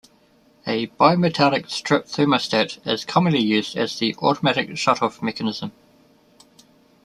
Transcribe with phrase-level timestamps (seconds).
[0.65, 5.73] A bimetallic strip thermostat is commonly used as the automatic shut-off mechanism.